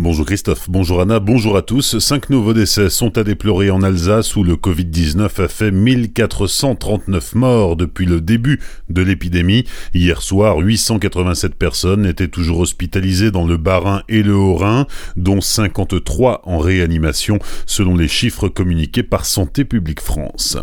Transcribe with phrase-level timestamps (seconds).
[0.00, 1.98] Bonjour Christophe, bonjour Anna, bonjour à tous.
[1.98, 7.74] Cinq nouveaux décès sont à déplorer en Alsace où le Covid-19 a fait 1439 morts
[7.74, 9.64] depuis le début de l'épidémie.
[9.94, 16.42] Hier soir, 887 personnes étaient toujours hospitalisées dans le Bas-Rhin et le Haut-Rhin, dont 53
[16.44, 20.56] en réanimation, selon les chiffres communiqués par Santé publique France.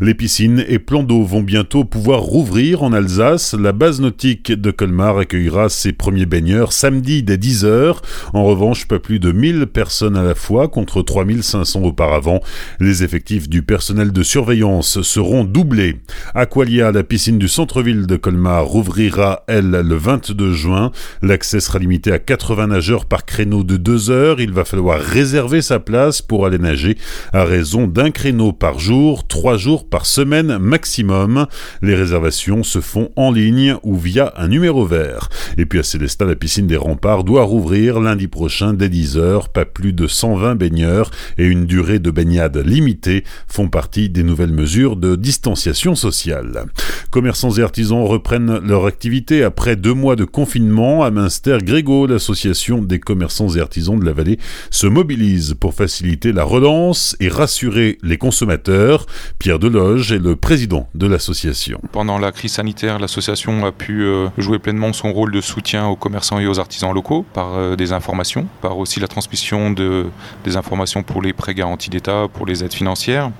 [0.00, 3.54] Les piscines et plans d'eau vont bientôt pouvoir rouvrir en Alsace.
[3.54, 7.98] La base nautique de Colmar accueillera ses premiers baigneurs samedi dès 10h.
[8.32, 12.40] En revanche, pas plus de 1000 personnes à la fois contre 3500 auparavant.
[12.78, 15.96] Les effectifs du personnel de surveillance seront doublés.
[16.34, 20.92] Aqualia, la piscine du centre-ville de Colmar, rouvrira, elle, le 22 juin.
[21.22, 24.40] L'accès sera limité à 80 nageurs par créneau de 2 heures.
[24.40, 26.96] Il va falloir réserver sa place pour aller nager
[27.32, 31.46] à raison d'un créneau par jour, 3 jours par semaine maximum.
[31.82, 35.28] Les réservations se font en ligne ou via un numéro vert.
[35.58, 39.48] Et puis à Célestat, la piscine des remparts doit rouvrir lundi prochain dès 10 heures,
[39.48, 44.52] pas plus de 120 baigneurs et une durée de baignade limitée font partie des nouvelles
[44.52, 46.66] mesures de distanciation sociale.
[47.10, 51.02] Commerçants et artisans reprennent leur activité après deux mois de confinement.
[51.02, 54.38] À Münster, Grégo, l'association des commerçants et artisans de la vallée,
[54.70, 59.06] se mobilise pour faciliter la relance et rassurer les consommateurs.
[59.38, 61.80] Pierre Deloge est le président de l'association.
[61.92, 65.96] Pendant la crise sanitaire, l'association a pu euh, jouer pleinement son rôle de soutien aux
[65.96, 70.06] commerçants et aux artisans locaux par euh, des informations, par aussi la transmission de,
[70.44, 73.30] des informations pour les prêts garantis d'État, pour les aides financières,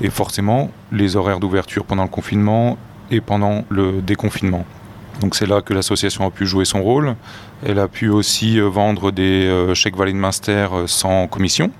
[0.00, 2.78] et forcément les horaires d'ouverture pendant le confinement
[3.10, 4.64] et pendant le déconfinement.
[5.20, 7.16] Donc c'est là que l'association a pu jouer son rôle.
[7.66, 11.70] Elle a pu aussi euh, vendre des euh, chèques Master euh, sans commission.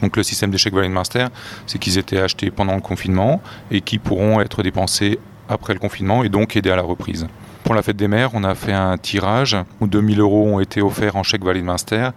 [0.00, 1.30] Donc le système des chèques Master,
[1.66, 6.22] c'est qu'ils étaient achetés pendant le confinement et qui pourront être dépensés après le confinement
[6.22, 7.26] et donc aider à la reprise.
[7.64, 10.82] Pour la fête des mères, on a fait un tirage où 2000 euros ont été
[10.82, 12.10] offerts en chèque Minster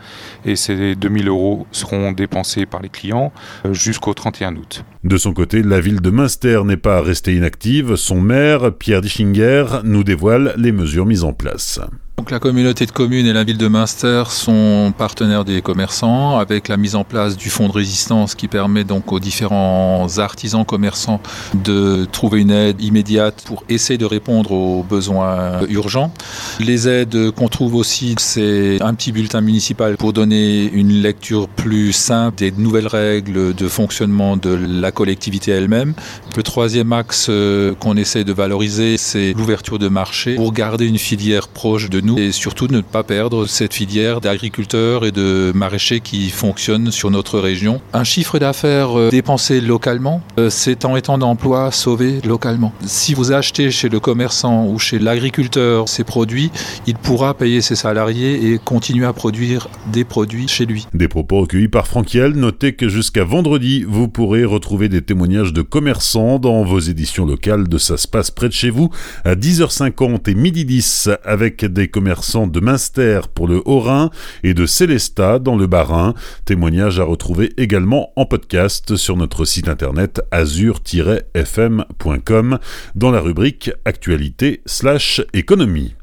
[0.43, 3.31] et ces 2000 euros seront dépensés par les clients
[3.65, 4.83] euh, jusqu'au 31 août.
[5.05, 7.95] De son côté, la ville de Münster n'est pas restée inactive.
[7.95, 11.79] Son maire, Pierre Dischinger, nous dévoile les mesures mises en place.
[12.19, 16.67] Donc la communauté de communes et la ville de Münster sont partenaires des commerçants avec
[16.67, 21.21] la mise en place du fonds de résistance qui permet donc aux différents artisans commerçants
[21.53, 26.11] de trouver une aide immédiate pour essayer de répondre aux besoins urgents.
[26.59, 31.93] Les aides qu'on trouve aussi, c'est un petit bulletin municipal pour donner une lecture plus
[31.93, 35.93] simple des nouvelles règles de fonctionnement de la collectivité elle-même.
[36.35, 40.97] Le troisième axe euh, qu'on essaie de valoriser, c'est l'ouverture de marché pour garder une
[40.97, 46.29] filière proche de et surtout ne pas perdre cette filière d'agriculteurs et de maraîchers qui
[46.29, 47.81] fonctionnent sur notre région.
[47.93, 52.73] Un chiffre d'affaires euh, dépensé localement, euh, c'est en étant d'emploi sauvé localement.
[52.85, 56.51] Si vous achetez chez le commerçant ou chez l'agriculteur ces produits,
[56.85, 60.87] il pourra payer ses salariés et continuer à produire des produits chez lui.
[60.93, 62.33] Des propos recueillis par Franquiel.
[62.33, 67.67] Notez que jusqu'à vendredi, vous pourrez retrouver des témoignages de commerçants dans vos éditions locales
[67.67, 68.89] de Ça se passe près de chez vous
[69.23, 74.11] à 10h50 et midi 10 avec des commerçants de Münster pour le Haut-Rhin
[74.43, 76.13] et de Célestat dans le Bas-Rhin.
[76.45, 82.59] Témoignage à retrouver également en podcast sur notre site internet azur-fm.com
[82.93, 85.95] dans la rubrique Actualité slash économie.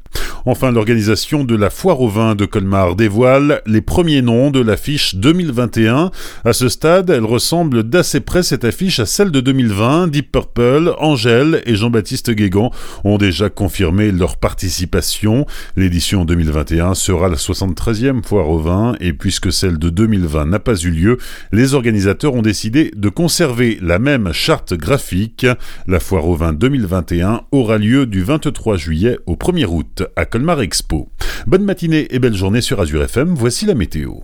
[0.47, 5.15] Enfin, l'organisation de la foire au vin de Colmar dévoile les premiers noms de l'affiche
[5.15, 6.11] 2021.
[6.43, 10.07] À ce stade, elle ressemble d'assez près cette affiche à celle de 2020.
[10.07, 12.69] Deep Purple, Angèle et Jean-Baptiste Guégan
[13.03, 15.47] ont déjà confirmé leur participation.
[15.77, 20.75] L'édition 2021 sera la 73e foire au vin et puisque celle de 2020 n'a pas
[20.75, 21.17] eu lieu,
[21.53, 25.47] les organisateurs ont décidé de conserver la même charte graphique.
[25.87, 30.03] La foire au vin 2021 aura lieu du 23 juillet au 1er août
[30.35, 31.07] Colmar Expo.
[31.47, 34.15] Bonne matinée et belle journée sur Azure FM, voici la météo.